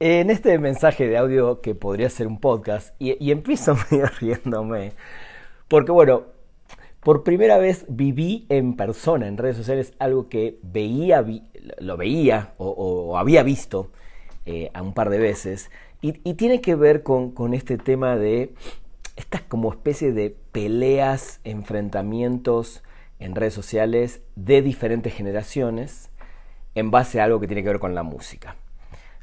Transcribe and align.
En 0.00 0.30
este 0.30 0.56
mensaje 0.60 1.08
de 1.08 1.16
audio 1.16 1.60
que 1.60 1.74
podría 1.74 2.08
ser 2.08 2.28
un 2.28 2.38
podcast, 2.38 2.94
y, 3.00 3.32
empiezo 3.32 3.76
medio 3.90 4.06
riéndome, 4.20 4.92
porque 5.66 5.90
bueno, 5.90 6.22
por 7.00 7.24
primera 7.24 7.58
vez 7.58 7.84
viví 7.88 8.46
en 8.48 8.76
persona 8.76 9.26
en 9.26 9.36
redes 9.36 9.56
sociales 9.56 9.94
algo 9.98 10.28
que 10.28 10.60
veía, 10.62 11.26
lo 11.80 11.96
veía 11.96 12.54
o, 12.58 13.18
había 13.18 13.42
visto 13.42 13.90
eh, 14.46 14.70
a 14.72 14.82
un 14.82 14.94
par 14.94 15.10
de 15.10 15.18
veces, 15.18 15.68
y, 16.00 16.12
tiene 16.34 16.60
que 16.60 16.76
ver 16.76 17.02
con, 17.02 17.32
con 17.32 17.52
este 17.52 17.76
tema 17.76 18.16
de 18.16 18.54
estas 19.16 19.42
como 19.42 19.72
especie 19.72 20.12
de 20.12 20.36
peleas, 20.52 21.40
enfrentamientos 21.42 22.84
en 23.18 23.34
redes 23.34 23.54
sociales 23.54 24.20
de 24.36 24.62
diferentes 24.62 25.12
generaciones 25.12 26.10
en 26.76 26.92
base 26.92 27.20
a 27.20 27.24
algo 27.24 27.40
que 27.40 27.48
tiene 27.48 27.64
que 27.64 27.70
ver 27.70 27.80
con 27.80 27.96
la 27.96 28.04
música. 28.04 28.54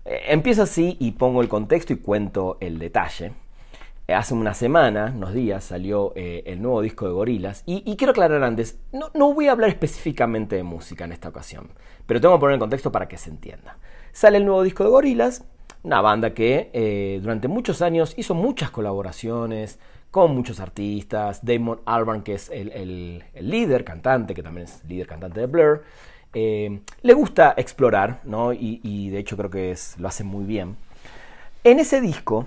Eh, 0.05 0.25
empiezo 0.27 0.63
así 0.63 0.97
y 0.99 1.11
pongo 1.11 1.41
el 1.41 1.49
contexto 1.49 1.93
y 1.93 1.97
cuento 1.97 2.57
el 2.61 2.79
detalle. 2.79 3.33
Hace 4.07 4.36
una 4.36 4.54
semana, 4.54 5.11
unos 5.15 5.33
días, 5.33 5.63
salió 5.63 6.13
eh, 6.15 6.43
el 6.46 6.61
nuevo 6.61 6.83
disco 6.83 7.07
de 7.07 7.13
Gorilas. 7.13 7.63
Y, 7.65 7.96
quiero 7.96 8.11
aclarar 8.11 8.43
antes, 8.43 8.77
no, 8.91 9.10
no, 9.15 9.33
voy 9.33 9.47
a 9.47 9.51
hablar 9.51 9.69
específicamente 9.69 10.55
de 10.55 10.63
música 10.63 11.05
en 11.05 11.11
esta 11.11 11.29
ocasión, 11.29 11.69
pero 12.05 12.21
tengo 12.21 12.36
que 12.36 12.39
poner 12.39 12.54
el 12.54 12.60
contexto 12.60 12.91
para 12.91 13.07
que 13.07 13.18
se 13.18 13.32
entienda. 13.32 13.79
Sale 14.11 14.37
el 14.37 14.46
nuevo 14.46 14.61
disco 14.61 14.83
de 14.83 14.91
Gorilas, 14.91 15.43
una 15.82 16.01
banda 16.01 16.35
que 16.35 16.69
eh, 16.74 17.19
durante 17.19 17.47
muchos 17.47 17.82
años 17.82 18.13
hizo 18.15 18.35
muchas 18.35 18.69
colaboraciones 18.69 19.79
con 20.11 20.35
muchos 20.35 20.60
artistas. 20.60 21.43
Damon 21.43 21.82
Albarn, 21.85 22.21
que 22.21 22.35
es 22.35 22.51
el 22.51 23.24
líder 23.41 23.83
cantante, 23.83 24.35
que 24.35 24.43
también 24.43 24.65
es 24.65 24.83
líder 24.85 25.07
cantante 25.07 25.39
de 25.39 25.47
Blur. 25.47 25.83
Eh, 26.38 26.82
le 27.02 27.14
gusta 27.14 27.54
explorar, 27.56 28.20
¿no? 28.25 28.52
Y, 28.52 29.10
de 29.10 29.20
hecho 29.20 29.38
creo 29.38 29.50
que 29.50 29.74
lo 29.98 30.07
hace 30.10 30.25
muy 30.25 30.44
bien. 30.44 30.75
En 31.64 31.80
ese 31.80 32.02
disco 32.02 32.45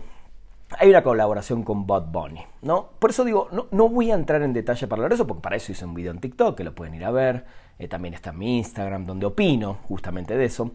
hay 0.79 0.91
una 0.91 1.03
colaboración 1.03 1.63
con 1.63 1.87
Bud 1.87 2.03
Bunny, 2.03 2.45
¿no? 2.61 2.91
Por 2.99 3.11
eso 3.11 3.25
digo, 3.25 3.49
no, 3.51 3.67
no, 3.71 3.89
voy 3.89 4.11
a 4.11 4.15
entrar 4.15 4.43
en 4.43 4.53
detalle 4.53 4.87
para 4.87 5.01
hablar 5.01 5.09
de 5.09 5.15
eso, 5.15 5.27
porque 5.27 5.41
para 5.41 5.57
eso 5.57 5.73
hice 5.73 5.87
un 5.87 5.95
video 5.95 6.13
en 6.13 6.21
TikTok, 6.21 6.55
que 6.55 6.65
lo 6.65 6.75
pueden 6.75 6.95
ir 6.97 7.05
a 7.07 7.11
ver. 7.11 7.47
Eh, 7.79 7.89
también 7.89 8.13
está 8.13 8.29
en 8.31 8.39
mi 8.39 8.59
Instagram, 8.59 9.07
donde 9.07 9.25
opino 9.25 9.79
justamente 9.89 10.37
de 10.37 10.45
eso. 10.45 10.73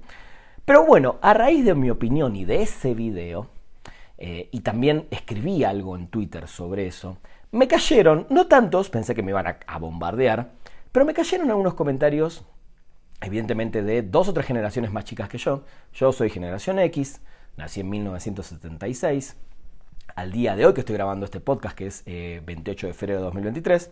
Pero 0.66 0.84
bueno, 0.84 1.18
a 1.22 1.36
raíz 1.36 1.64
de 1.66 1.76
mi 1.76 1.92
opinión 1.92 2.36
y 2.36 2.46
de 2.46 2.64
ese 2.64 2.96
video, 2.96 3.48
eh, 4.18 4.50
y 4.52 4.62
también 4.62 5.06
escribí 5.12 5.64
algo 5.64 5.96
en 5.96 6.08
Twitter 6.08 6.48
sobre 6.48 6.88
eso, 6.88 7.18
me 7.52 7.68
cayeron, 7.68 8.26
no 8.32 8.48
tantos, 8.48 8.90
pensé 8.90 9.14
que 9.14 9.22
me 9.22 9.30
iban 9.30 9.46
a 9.68 9.78
bombardear, 9.78 10.54
pero 10.92 11.06
me 11.06 11.14
cayeron 11.14 11.52
algunos 11.52 11.76
comentarios 11.76 12.44
evidentemente 13.24 13.82
de 13.84 14.02
dos 14.02 14.28
o 14.28 14.34
tres 14.34 14.46
generaciones 14.46 14.92
más 14.92 15.06
chicas 15.06 15.30
que 15.30 15.38
yo. 15.38 15.64
Yo 15.94 16.12
soy 16.12 16.30
generación 16.30 16.80
X, 16.80 17.22
nací 17.58 17.80
en 17.82 17.90
1976. 17.90 19.38
Al 20.16 20.32
día 20.32 20.56
de 20.56 20.66
hoy 20.66 20.74
que 20.74 20.82
estoy 20.82 20.96
grabando 20.96 21.26
este 21.26 21.40
podcast, 21.40 21.76
que 21.76 21.88
es 21.88 22.04
28 22.06 22.86
eh, 22.86 22.90
de 22.90 22.94
febrero 22.94 23.20
de 23.20 23.26
2023, 23.26 23.92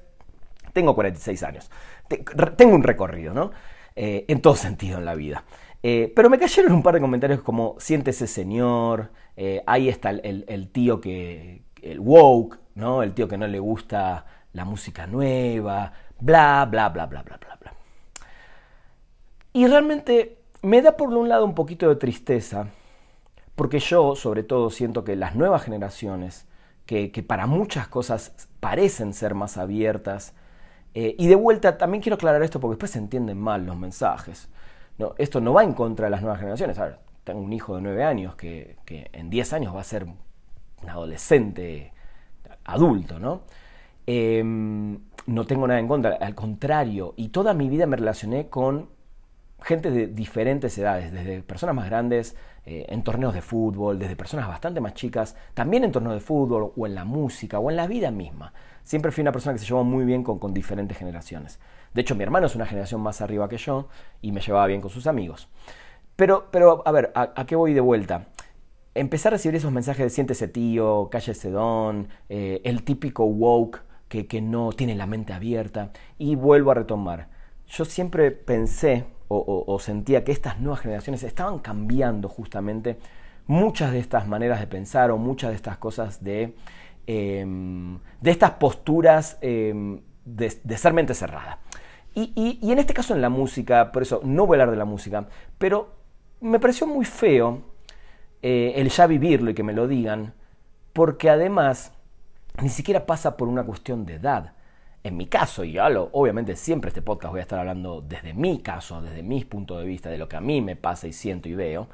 tengo 0.74 0.94
46 0.94 1.44
años. 1.44 1.72
Tengo 2.58 2.76
un 2.76 2.84
recorrido, 2.84 3.34
¿no? 3.34 3.52
Eh, 3.96 4.26
en 4.28 4.42
todo 4.42 4.56
sentido 4.56 5.00
en 5.00 5.06
la 5.06 5.16
vida. 5.16 5.44
Eh, 5.84 6.12
pero 6.16 6.30
me 6.30 6.38
cayeron 6.38 6.74
un 6.74 6.84
par 6.84 6.94
de 6.94 7.02
comentarios 7.02 7.42
como, 7.42 7.76
siéntese 7.80 8.28
señor, 8.28 9.12
ahí 9.66 9.90
está 9.90 10.12
el, 10.12 10.46
el, 10.48 10.70
tío 10.70 11.02
que, 11.02 11.64
el 11.82 12.00
woke, 12.00 12.60
¿no? 12.76 13.02
El 13.02 13.14
tío 13.14 13.28
que 13.28 13.38
no 13.38 13.48
le 13.48 13.60
gusta 13.60 14.26
la 14.54 14.66
música 14.66 15.08
nueva, 15.08 15.92
bla, 16.20 16.68
bla, 16.70 16.90
bla, 16.90 17.08
bla, 17.08 17.24
bla, 17.24 17.38
bla. 17.38 17.71
Y 19.54 19.68
realmente 19.68 20.38
me 20.62 20.82
da 20.82 20.96
por 20.96 21.10
un 21.10 21.28
lado 21.28 21.46
un 21.46 21.56
poquito 21.56 21.90
de 21.90 21.96
tristeza, 21.96 22.68
porque 23.56 23.80
yo 23.80 24.16
sobre 24.16 24.44
todo 24.44 24.70
siento 24.70 25.04
que 25.04 25.16
las 25.16 25.36
nuevas 25.36 25.64
generaciones, 25.64 26.48
que, 26.86 27.10
para 27.26 27.48
muchas 27.48 27.88
cosas 27.88 28.50
parecen 28.60 29.14
ser 29.14 29.34
más 29.34 29.58
abiertas, 29.58 30.34
eh, 30.94 31.16
y 31.18 31.28
de 31.28 31.36
vuelta 31.36 31.78
también 31.78 32.02
quiero 32.02 32.16
aclarar 32.16 32.44
esto 32.44 32.60
porque 32.60 32.74
después 32.74 32.92
se 32.92 33.00
entienden 33.00 33.40
mal 33.40 33.66
los 33.66 33.78
mensajes. 33.78 34.50
No, 34.98 35.16
esto 35.18 35.40
no 35.40 35.54
va 35.54 35.64
en 35.64 35.74
contra 35.74 36.08
de 36.08 36.12
las 36.12 36.22
nuevas 36.22 36.40
generaciones. 36.40 36.78
A 36.80 36.86
ver, 36.86 37.00
tengo 37.24 37.40
un 37.40 37.54
hijo 37.54 37.76
de 37.76 37.82
9 37.82 38.04
años 38.04 38.36
que, 38.36 38.78
en 39.14 39.30
10 39.30 39.54
años 39.54 39.76
va 39.76 39.82
a 39.82 39.86
ser 39.86 40.04
un 40.04 40.90
adolescente 40.90 41.94
adulto, 42.66 43.20
¿no? 43.20 43.44
Em, 44.06 45.00
no 45.28 45.46
tengo 45.46 45.68
nada 45.68 45.80
en 45.80 45.88
contra, 45.88 46.16
al 46.16 46.36
contrario, 46.36 47.14
y 47.16 47.30
toda 47.30 47.54
mi 47.54 47.70
vida 47.70 47.86
me 47.86 47.96
relacioné 47.96 48.50
con 48.50 48.90
gente 49.62 49.92
de 49.92 50.08
diferentes 50.08 50.78
edades, 50.78 51.12
desde 51.12 51.44
personas 51.44 51.76
más 51.76 51.86
grandes 51.86 52.36
eh, 52.66 52.86
en 52.90 53.04
torneos 53.04 53.34
de 53.34 53.42
fútbol, 53.42 54.00
desde 54.00 54.16
personas 54.16 54.48
bastante 54.48 54.82
más 54.82 54.94
chicas, 54.94 55.36
también 55.54 55.84
en 55.84 55.92
torneos 55.92 56.16
de 56.16 56.20
fútbol 56.20 56.74
o 56.76 56.88
en 56.88 56.96
la 56.96 57.06
música 57.06 57.60
o 57.60 57.70
en 57.70 57.76
la 57.76 57.88
vida 57.88 58.12
misma. 58.12 58.54
Siempre 58.84 59.12
fui 59.12 59.22
una 59.22 59.32
persona 59.32 59.54
que 59.54 59.60
se 59.60 59.66
llevó 59.66 59.84
muy 59.84 60.06
bien 60.06 60.24
con, 60.24 60.54
diferentes 60.54 60.98
generaciones. 60.98 61.60
De 61.94 62.02
hecho, 62.02 62.16
mi 62.16 62.24
hermano 62.24 62.48
es 62.48 62.56
una 62.56 62.66
generación 62.66 63.02
más 63.02 63.22
arriba 63.22 63.48
que 63.50 63.58
yo 63.58 63.88
y 64.22 64.32
me 64.32 64.42
llevaba 64.42 64.68
bien 64.68 64.82
con 64.82 64.90
sus 64.90 65.08
amigos. 65.08 65.48
Pero, 66.16 66.50
pero 66.52 66.82
a 66.86 66.92
ver, 66.92 67.12
¿a, 67.16 67.46
qué 67.46 67.56
voy 67.56 67.74
de 67.74 67.82
vuelta? 67.82 68.28
Empecé 68.96 69.28
a 69.28 69.32
recibir 69.32 69.56
esos 69.56 69.72
mensajes 69.72 70.04
de 70.04 70.10
siéntese 70.10 70.48
tío, 70.48 71.10
cállese 71.12 71.50
don, 71.52 72.10
eh, 72.30 72.62
el 72.64 72.84
típico 72.84 73.24
woke 73.24 73.84
que 74.08 74.42
no 74.42 74.74
tiene 74.74 74.96
la 74.96 75.08
mente 75.08 75.34
abierta. 75.34 75.92
Y 76.18 76.36
vuelvo 76.36 76.72
a 76.72 76.76
retomar. 76.76 77.30
Yo 77.68 77.86
siempre 77.86 78.32
pensé, 78.32 79.06
o, 79.34 79.80
sentía 79.80 80.24
que 80.24 80.32
estas 80.32 80.60
nuevas 80.60 80.82
generaciones 80.82 81.24
estaban 81.24 81.60
cambiando 81.60 82.28
justamente 82.28 82.98
muchas 83.48 83.92
de 83.92 84.00
estas 84.00 84.28
maneras 84.28 84.60
de 84.60 84.68
pensar 84.68 85.12
o 85.12 85.18
muchas 85.18 85.52
de 85.52 85.56
estas 85.56 85.78
cosas 85.78 86.24
de, 86.24 86.56
em, 87.08 87.98
de 88.20 88.32
estas 88.32 88.52
posturas 88.52 89.38
em, 89.42 90.02
de, 90.26 90.78
ser 90.78 90.94
mente 90.94 91.14
cerrada. 91.14 91.60
Y, 92.14 92.60
en 92.70 92.78
este 92.78 92.94
caso 92.94 93.16
en 93.16 93.22
la 93.22 93.30
música, 93.30 93.92
por 93.94 94.02
eso 94.02 94.20
no 94.26 94.46
voy 94.46 94.58
a 94.58 94.64
hablar 94.64 94.72
de 94.72 94.78
la 94.78 94.86
música, 94.86 95.28
pero 95.58 95.96
me 96.42 96.60
pareció 96.60 96.86
muy 96.86 97.06
feo 97.06 97.62
eh, 98.42 98.74
el 98.76 98.90
ya 98.90 99.08
vivirlo 99.08 99.52
y 99.52 99.54
que 99.54 99.64
me 99.64 99.72
lo 99.72 99.88
digan, 99.88 100.34
porque 100.92 101.30
además 101.30 101.94
ni 102.62 102.68
siquiera 102.68 103.06
pasa 103.06 103.38
por 103.38 103.48
una 103.48 103.64
cuestión 103.64 104.06
de 104.06 104.16
edad 104.16 104.54
en 105.04 105.18
mi 105.18 105.26
caso, 105.26 105.64
y 105.64 105.74
yo 105.74 105.84
obviamente 106.12 106.56
siempre 106.56 106.90
este 106.90 107.02
podcast 107.02 107.32
voy 107.32 107.40
a 107.40 107.44
estar 107.44 107.60
hablando 107.60 108.02
desde 108.02 108.34
mi 108.34 108.62
caso, 108.62 109.02
desde 109.02 109.24
mis 109.24 109.46
puntos 109.46 109.80
de 109.80 109.86
vista, 109.86 110.10
de 110.10 110.18
lo 110.18 110.30
que 110.30 110.36
a 110.36 110.42
mí 110.42 110.62
me 110.62 110.76
pasa 110.76 111.08
y 111.08 111.14
siento 111.14 111.50
y 111.50 111.56
veo, 111.56 111.88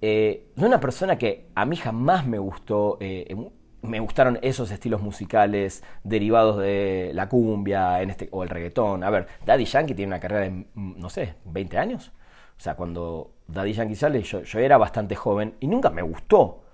eh, 0.00 0.48
una 0.56 0.78
persona 0.78 1.16
que 1.16 1.46
a 1.54 1.64
mí 1.64 1.76
jamás 1.76 2.26
me 2.26 2.38
gustó, 2.38 2.98
eh, 3.00 3.34
me 3.82 4.00
gustaron 4.00 4.38
esos 4.42 4.70
estilos 4.70 5.00
musicales 5.00 5.82
derivados 6.04 6.58
de 6.58 7.12
la 7.14 7.28
cumbia 7.28 8.02
en 8.02 8.10
este, 8.10 8.28
o 8.32 8.42
el 8.42 8.48
reggaetón. 8.48 9.04
A 9.04 9.10
ver, 9.10 9.26
Daddy 9.46 9.64
Yankee 9.64 9.94
tiene 9.94 10.10
una 10.10 10.20
carrera 10.20 10.42
de, 10.42 10.50
mm, 10.50 10.98
no 10.98 11.10
sé, 11.10 11.34
20 11.44 11.78
años. 11.78 12.12
O 12.56 12.60
sea, 12.60 12.74
cuando 12.74 13.32
Daddy 13.46 13.72
Yankee 13.72 13.94
sale, 13.94 14.22
yo 14.22 14.58
era 14.58 14.78
bastante 14.78 15.14
joven 15.14 15.54
y 15.60 15.68
nunca 15.68 15.90
me 15.90 16.02
gustó. 16.02 16.64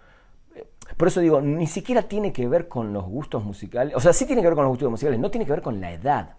Por 0.97 1.09
eso 1.09 1.21
digo, 1.21 1.41
ni 1.41 1.67
siquiera 1.67 2.03
tiene 2.03 2.33
que 2.33 2.49
ver 2.49 2.69
con 2.69 2.93
los 2.93 3.05
gustos 3.05 3.45
musicales. 3.45 3.95
O 3.97 4.01
sea, 4.01 4.13
sí 4.13 4.27
tiene 4.27 4.43
que 4.43 4.49
ver 4.49 4.55
con 4.55 4.65
los 4.65 4.71
gustos 4.71 4.91
musicales, 4.91 5.19
no 5.19 5.31
tiene 5.31 5.45
que 5.45 5.53
ver 5.53 5.63
con 5.63 5.81
la 5.81 5.93
edad. 5.93 6.35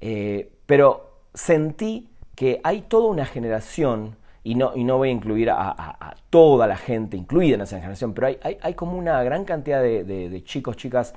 Eh, 0.00 0.52
pero 0.66 1.20
sentí 1.34 2.08
que 2.34 2.60
hay 2.62 2.82
toda 2.82 3.08
una 3.08 3.24
generación, 3.24 4.16
y 4.44 4.54
no, 4.54 4.72
y 4.76 4.84
no 4.84 4.98
voy 4.98 5.08
a 5.08 5.12
incluir 5.12 5.50
a, 5.50 6.16
toda 6.30 6.66
la 6.66 6.76
gente 6.76 7.16
incluida 7.16 7.56
en 7.56 7.62
esa 7.62 7.78
generación, 7.78 8.14
pero 8.14 8.28
hay, 8.28 8.38
hay, 8.60 8.74
como 8.74 8.96
una 8.96 9.22
gran 9.24 9.44
cantidad 9.44 9.82
de, 9.82 10.42
chicos, 10.44 10.76
chicas, 10.76 11.14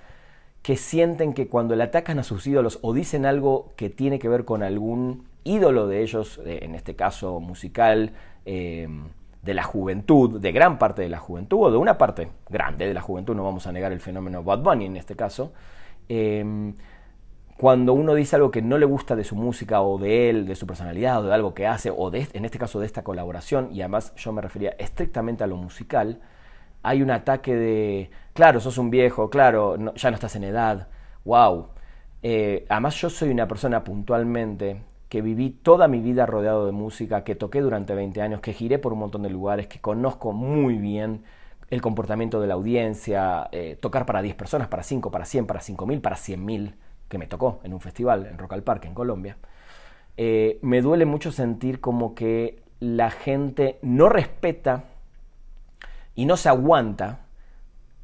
que 0.63 0.75
sienten 0.75 1.33
que 1.33 1.47
cuando 1.47 1.75
le 1.75 1.83
atacan 1.83 2.19
a 2.19 2.23
sus 2.23 2.47
ídolos 2.47 2.79
o 2.81 2.93
dicen 2.93 3.25
algo 3.25 3.71
que 3.75 3.89
tiene 3.89 4.17
que 4.17 4.29
ver 4.29 4.45
con 4.45 4.63
algún 4.63 5.27
ídolo 5.43 5.87
de 5.87 6.01
ellos, 6.01 6.41
eh, 6.45 6.59
en 6.63 6.73
este 6.73 6.95
caso 6.95 7.39
musical, 7.39 8.13
eh, 8.45 8.87
de 9.41 9.53
la 9.53 9.63
juventud, 9.63 10.39
de 10.39 10.51
gran 10.51 10.77
parte 10.77 11.01
de 11.01 11.09
la 11.09 11.19
juventud, 11.19 11.59
o 11.61 11.71
de 11.71 11.77
una 11.77 11.97
parte 11.97 12.29
grande 12.49 12.87
de 12.87 12.93
la 12.93 13.01
juventud, 13.01 13.35
no 13.35 13.43
vamos 13.43 13.67
a 13.67 13.71
negar 13.71 13.91
el 13.91 14.01
fenómeno 14.01 14.43
Bad 14.43 14.59
Bunny 14.59 14.85
en 14.85 14.97
este 14.97 15.15
caso, 15.15 15.53
em, 16.09 16.75
cuando 17.57 17.93
uno 17.93 18.13
dice 18.15 18.35
algo 18.37 18.51
que 18.51 18.61
no 18.61 18.77
le 18.77 18.85
gusta 18.85 19.15
de 19.15 19.23
su 19.23 19.35
música 19.35 19.81
o 19.81 19.97
de 19.97 20.29
él, 20.29 20.47
de 20.47 20.55
su 20.55 20.65
personalidad 20.65 21.19
o 21.23 21.27
de 21.27 21.33
algo 21.33 21.53
que 21.53 21.67
hace, 21.67 21.91
o 21.95 22.09
de, 22.09 22.27
en 22.33 22.45
este 22.45 22.57
caso 22.57 22.79
de 22.79 22.85
esta 22.85 23.03
colaboración, 23.03 23.69
y 23.71 23.81
además 23.81 24.13
yo 24.15 24.31
me 24.31 24.41
refería 24.41 24.75
estrictamente 24.79 25.43
a 25.43 25.47
lo 25.47 25.57
musical, 25.57 26.21
hay 26.83 27.01
un 27.01 27.11
ataque 27.11 27.55
de, 27.55 28.11
claro, 28.33 28.59
sos 28.61 28.77
un 28.77 28.89
viejo, 28.89 29.29
claro, 29.29 29.77
ya 29.95 30.09
no 30.09 30.15
estás 30.15 30.35
en 30.35 30.45
edad, 30.45 30.87
wow. 31.25 31.67
Eh, 32.21 32.65
además 32.69 32.95
yo 32.95 33.09
soy 33.09 33.29
una 33.29 33.47
persona 33.47 33.83
puntualmente 33.83 34.81
que 35.09 35.21
viví 35.21 35.49
toda 35.49 35.87
mi 35.87 35.99
vida 35.99 36.25
rodeado 36.25 36.65
de 36.65 36.71
música, 36.71 37.23
que 37.23 37.35
toqué 37.35 37.61
durante 37.61 37.95
20 37.95 38.21
años, 38.21 38.41
que 38.41 38.53
giré 38.53 38.77
por 38.77 38.93
un 38.93 38.99
montón 38.99 39.23
de 39.23 39.29
lugares, 39.29 39.67
que 39.67 39.79
conozco 39.79 40.31
muy 40.31 40.77
bien 40.77 41.23
el 41.69 41.81
comportamiento 41.81 42.39
de 42.39 42.47
la 42.47 42.53
audiencia, 42.53 43.49
eh, 43.51 43.77
tocar 43.79 44.05
para 44.05 44.21
10 44.21 44.35
personas, 44.35 44.67
para 44.67 44.83
5, 44.83 45.11
para 45.11 45.25
100, 45.25 45.47
para 45.47 45.59
5.000, 45.59 46.01
para 46.01 46.15
100.000, 46.15 46.73
que 47.07 47.17
me 47.17 47.27
tocó 47.27 47.59
en 47.63 47.73
un 47.73 47.81
festival 47.81 48.27
en 48.27 48.37
Rock 48.37 48.53
al 48.53 48.63
en 48.83 48.93
Colombia, 48.93 49.37
eh, 50.17 50.59
me 50.61 50.81
duele 50.81 51.05
mucho 51.05 51.31
sentir 51.31 51.79
como 51.79 52.13
que 52.13 52.61
la 52.79 53.09
gente 53.09 53.79
no 53.81 54.09
respeta 54.09 54.83
y 56.15 56.25
no 56.25 56.37
se 56.37 56.49
aguanta 56.49 57.19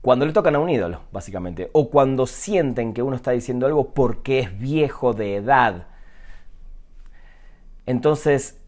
cuando 0.02 0.25
le 0.25 0.34
tocan 0.34 0.56
a 0.56 0.60
un 0.60 0.69
ídolo, 0.69 1.02
básicamente, 1.12 1.69
o 1.74 1.90
cuando 1.90 2.28
sienten 2.28 2.94
que 2.94 3.02
uno 3.02 3.16
está 3.16 3.31
diciendo 3.31 3.66
algo 3.66 3.94
porque 3.94 4.40
es 4.40 4.60
viejo 4.60 5.13
de 5.13 5.36
edad. 5.36 5.88
Entonces, 7.86 8.60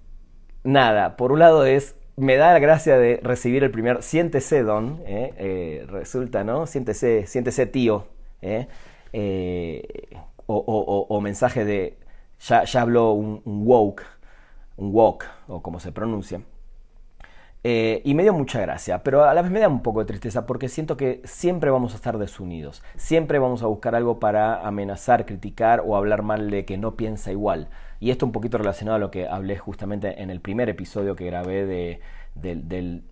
nada, 0.63 1.17
por 1.17 1.31
un 1.31 1.39
lado 1.39 1.65
es, 1.65 1.95
me 2.15 2.35
da 2.37 2.53
la 2.53 2.59
gracia 2.59 2.97
de 2.97 3.19
recibir 3.23 3.63
el 3.63 3.71
primer, 3.71 4.03
siéntese 4.03 4.63
don, 4.63 5.01
¿eh? 5.05 5.33
Eh, 5.37 5.85
resulta, 5.87 6.43
¿no? 6.43 6.67
Siéntese, 6.67 7.27
siéntese 7.27 7.65
tío, 7.65 8.07
¿eh? 8.41 8.67
o, 10.47 11.21
mensaje 11.21 11.65
de, 11.65 11.97
ya, 12.39 12.63
ya 12.63 12.81
habló 12.81 13.13
un, 13.13 13.41
un 13.45 13.67
woke, 13.67 14.03
un 14.77 14.93
woke, 14.93 15.25
o 15.47 15.61
como 15.61 15.79
se 15.79 15.91
pronuncia. 15.91 16.41
Eh, 17.63 18.01
y 18.05 18.13
me 18.13 18.23
dio 18.23 18.33
mucha 18.33 18.61
gracia, 18.61 19.03
pero 19.03 19.25
a 19.25 19.33
la 19.33 19.41
vez 19.41 19.51
me 19.51 19.59
da 19.59 19.67
un 19.67 19.81
poco 19.81 19.99
de 19.99 20.05
tristeza 20.05 20.45
porque 20.45 20.69
siento 20.69 20.95
que 20.95 21.21
siempre 21.25 21.69
vamos 21.69 21.93
a 21.93 21.95
estar 21.95 22.17
desunidos, 22.17 22.83
siempre 22.95 23.39
vamos 23.39 23.63
a 23.63 23.67
buscar 23.67 23.95
algo 23.95 24.19
para 24.19 24.65
amenazar, 24.65 25.25
criticar 25.25 25.83
o 25.85 25.95
hablar 25.95 26.21
mal 26.21 26.49
de 26.49 26.65
que 26.65 26.77
no 26.77 26.95
piensa 26.95 27.31
igual. 27.31 27.67
Y 27.99 28.11
esto 28.11 28.25
un 28.25 28.31
poquito 28.31 28.57
relacionado 28.57 28.95
a 28.95 28.99
lo 28.99 29.11
que 29.11 29.27
hablé 29.27 29.57
justamente 29.57 30.21
en 30.21 30.29
el 30.29 30.39
primer 30.39 30.69
episodio 30.69 31.15
que 31.15 31.25
grabé 31.25 31.65
de, 31.65 31.99
del, 32.35 32.69
del 32.69 33.03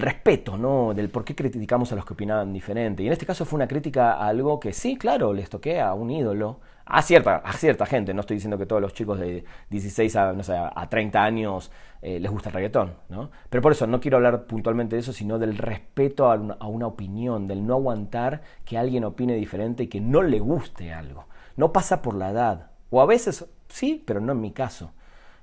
respeto, 0.00 0.56
¿no? 0.56 0.94
Del 0.94 1.08
por 1.10 1.24
qué 1.24 1.34
criticamos 1.34 1.92
a 1.92 1.96
los 1.96 2.04
que 2.04 2.14
opinaban 2.14 2.52
diferente. 2.52 3.02
Y 3.02 3.06
en 3.06 3.12
este 3.12 3.26
caso 3.26 3.44
fue 3.44 3.56
una 3.56 3.68
crítica 3.68 4.14
a 4.14 4.28
algo 4.28 4.58
que 4.58 4.72
sí, 4.72 4.96
claro, 4.96 5.32
les 5.32 5.50
toqué 5.50 5.80
a 5.80 5.92
un 5.94 6.10
ídolo, 6.10 6.60
a 6.84 7.02
cierta, 7.02 7.36
a 7.36 7.52
cierta 7.52 7.86
gente, 7.86 8.14
no 8.14 8.20
estoy 8.20 8.36
diciendo 8.36 8.58
que 8.58 8.66
todos 8.66 8.82
los 8.82 8.94
chicos 8.94 9.18
de 9.20 9.44
16 9.70 10.16
a, 10.16 10.32
no 10.32 10.42
sé, 10.42 10.54
a 10.56 10.88
30 10.88 11.22
años 11.22 11.70
eh, 12.00 12.18
les 12.18 12.30
gusta 12.30 12.48
el 12.48 12.54
reggaetón, 12.54 12.94
¿no? 13.08 13.30
Pero 13.48 13.62
por 13.62 13.72
eso 13.72 13.86
no 13.86 14.00
quiero 14.00 14.16
hablar 14.16 14.46
puntualmente 14.46 14.96
de 14.96 15.00
eso, 15.00 15.12
sino 15.12 15.38
del 15.38 15.56
respeto 15.56 16.30
a 16.30 16.34
una, 16.34 16.54
a 16.54 16.66
una 16.66 16.86
opinión, 16.88 17.46
del 17.46 17.64
no 17.64 17.74
aguantar 17.74 18.42
que 18.64 18.76
alguien 18.76 19.04
opine 19.04 19.34
diferente 19.34 19.84
y 19.84 19.88
que 19.88 20.00
no 20.00 20.22
le 20.22 20.40
guste 20.40 20.92
algo. 20.92 21.26
No 21.56 21.72
pasa 21.72 22.02
por 22.02 22.14
la 22.14 22.30
edad, 22.30 22.70
o 22.90 23.00
a 23.00 23.06
veces 23.06 23.46
sí, 23.68 24.02
pero 24.04 24.20
no 24.20 24.32
en 24.32 24.40
mi 24.40 24.50
caso. 24.52 24.92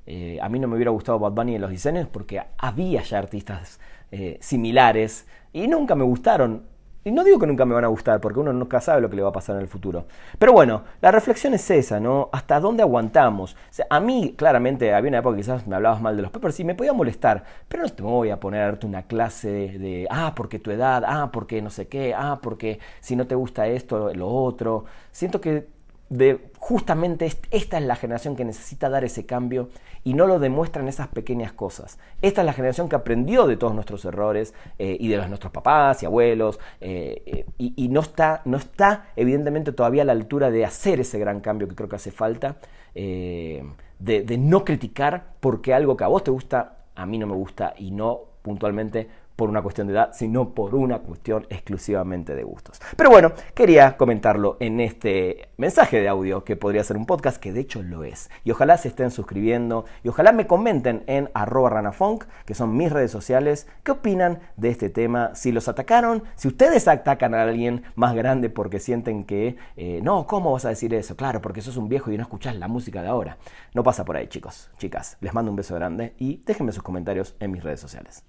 Eh, 0.05 0.39
a 0.41 0.49
mí 0.49 0.59
no 0.59 0.67
me 0.67 0.75
hubiera 0.75 0.91
gustado 0.91 1.19
Bad 1.19 1.33
Bunny 1.33 1.55
en 1.55 1.61
los 1.61 1.69
diseños 1.69 2.07
porque 2.07 2.41
había 2.57 3.03
ya 3.03 3.19
artistas 3.19 3.79
eh, 4.11 4.37
similares 4.41 5.27
y 5.53 5.67
nunca 5.67 5.95
me 5.95 6.03
gustaron. 6.03 6.63
Y 7.05 7.11
no 7.11 7.23
digo 7.23 7.39
que 7.39 7.47
nunca 7.47 7.65
me 7.65 7.73
van 7.73 7.85
a 7.85 7.87
gustar, 7.87 8.19
porque 8.19 8.41
uno 8.41 8.51
nunca 8.51 8.81
sabe 8.81 8.99
lo 8.99 9.09
que 9.09 9.15
le 9.15 9.21
va 9.21 9.29
a 9.29 9.33
pasar 9.33 9.55
en 9.55 9.61
el 9.61 9.69
futuro. 9.69 10.05
Pero 10.37 10.51
bueno, 10.51 10.83
la 11.01 11.11
reflexión 11.11 11.53
es 11.53 11.71
esa, 11.71 11.99
¿no? 11.99 12.29
¿Hasta 12.33 12.59
dónde 12.59 12.83
aguantamos? 12.83 13.55
a 13.89 13.99
mí, 14.01 14.35
claramente, 14.37 14.93
había 14.93 15.07
una 15.09 15.19
época 15.19 15.37
que 15.37 15.41
quizás 15.41 15.65
me 15.65 15.77
hablabas 15.77 16.01
mal 16.01 16.17
de 16.17 16.23
los 16.23 16.31
Peppers 16.31 16.59
y 16.59 16.65
me 16.65 16.75
podía 16.75 16.91
molestar, 16.91 17.43
pero 17.69 17.83
no 17.83 17.89
te 17.89 18.03
voy 18.03 18.29
a 18.31 18.39
ponerte 18.39 18.85
una 18.85 19.03
clase 19.03 19.49
de, 19.49 20.07
ah, 20.11 20.33
porque 20.35 20.59
tu 20.59 20.71
edad, 20.71 21.03
ah, 21.07 21.29
porque 21.31 21.61
no 21.61 21.69
sé 21.69 21.87
qué, 21.87 22.13
ah, 22.13 22.39
porque 22.41 22.79
si 22.99 23.15
no 23.15 23.27
te 23.27 23.35
gusta 23.35 23.67
esto, 23.67 24.13
lo 24.13 24.27
otro. 24.27 24.83
Siento 25.11 25.39
que 25.39 25.67
de 26.09 26.49
justamente 26.57 27.31
esta 27.51 27.77
es 27.77 27.83
la 27.83 27.95
generación 27.95 28.35
que 28.35 28.43
necesita 28.43 28.89
dar 28.89 29.03
ese 29.03 29.25
cambio 29.25 29.69
y 30.03 30.13
no 30.13 30.25
lo 30.25 30.39
demuestran 30.39 30.87
esas 30.87 31.07
pequeñas 31.07 31.53
cosas. 31.53 31.99
Esta 32.21 32.41
es 32.41 32.45
la 32.45 32.53
generación 32.53 32.89
que 32.89 32.95
aprendió 32.95 33.45
de 33.47 33.57
todos 33.57 33.73
nuestros 33.73 34.03
errores 34.05 34.53
eh, 34.77 34.97
y 34.99 35.07
de 35.07 35.17
los, 35.17 35.29
nuestros 35.29 35.51
papás 35.51 36.01
y 36.03 36.05
abuelos 36.05 36.59
eh, 36.81 37.21
eh, 37.25 37.45
y, 37.57 37.89
no, 37.89 38.01
está, 38.01 38.41
no 38.45 38.57
está 38.57 39.07
evidentemente 39.15 39.71
todavía 39.71 40.01
a 40.01 40.05
la 40.05 40.13
altura 40.13 40.49
de 40.49 40.65
hacer 40.65 40.99
ese 40.99 41.19
gran 41.19 41.41
cambio 41.41 41.67
que 41.67 41.75
creo 41.75 41.89
que 41.89 41.97
hace 41.97 42.11
falta, 42.11 42.57
de, 42.93 43.63
de 43.99 44.37
no 44.37 44.65
criticar 44.65 45.35
porque 45.39 45.73
algo 45.73 45.95
que 45.95 46.03
a 46.03 46.07
vos 46.07 46.23
te 46.23 46.31
gusta, 46.31 46.79
a 46.95 47.05
mí 47.05 47.17
no 47.17 47.27
me 47.27 47.35
gusta 47.35 47.73
y 47.77 47.91
no 47.91 48.21
puntualmente 48.41 49.07
por 49.39 49.49
una 49.49 49.61
cuestión 49.61 49.87
de 49.87 49.93
edad, 49.93 50.09
sino 50.11 50.53
por 50.53 50.75
una 50.75 50.99
cuestión 50.99 51.47
exclusivamente 51.49 52.35
de 52.35 52.43
gustos. 52.43 52.81
Pero 52.97 53.09
bueno, 53.09 53.31
quería 53.53 53.95
comentarlo 53.95 54.57
en 54.59 54.81
este 54.81 55.47
mensaje 55.55 56.01
de 56.01 56.09
audio 56.09 56.43
que 56.43 56.57
podría 56.57 56.83
ser 56.83 56.97
un 56.97 57.05
podcast, 57.05 57.37
que 57.37 57.53
de 57.53 57.61
hecho 57.61 57.81
lo 57.81 58.03
es. 58.03 58.29
Y 58.43 58.51
ojalá 58.51 58.75
se 58.75 58.89
estén 58.89 59.11
suscribiendo 59.11 59.85
y 60.03 60.09
ojalá 60.09 60.33
me 60.33 60.45
comenten 60.45 61.05
en 61.07 61.29
arroba 61.33 61.69
ranafunk, 61.69 62.25
que 62.45 62.53
son 62.53 62.75
mis 62.75 62.91
redes 62.91 63.11
sociales, 63.11 63.65
qué 63.83 63.91
opinan 63.91 64.39
de 64.57 64.71
este 64.71 64.89
tema, 64.89 65.33
si 65.35 65.53
los 65.53 65.69
atacaron, 65.69 66.23
si 66.35 66.49
ustedes 66.49 66.89
atacan 66.89 67.33
a 67.33 67.43
alguien 67.43 67.83
más 67.95 68.15
grande 68.15 68.49
porque 68.49 68.81
sienten 68.81 69.23
que, 69.23 69.55
eh, 69.77 70.01
no, 70.03 70.27
¿cómo 70.27 70.51
vas 70.51 70.65
a 70.65 70.69
decir 70.69 70.93
eso? 70.93 71.15
Claro, 71.15 71.39
porque 71.39 71.61
sos 71.61 71.77
un 71.77 71.87
viejo 71.87 72.11
y 72.11 72.17
no 72.17 72.23
escuchás 72.23 72.57
la 72.57 72.67
música 72.67 73.01
de 73.01 73.07
ahora. 73.07 73.37
No 73.73 73.83
pasa 73.83 74.03
por 74.03 74.17
ahí, 74.17 74.27
chicos, 74.27 74.69
chicas. 74.77 75.15
Les 75.21 75.33
mando 75.33 75.49
un 75.49 75.55
beso 75.55 75.75
grande 75.75 76.13
y 76.17 76.43
déjenme 76.45 76.73
sus 76.73 76.83
comentarios 76.83 77.37
en 77.39 77.51
mis 77.51 77.63
redes 77.63 77.79
sociales. 77.79 78.25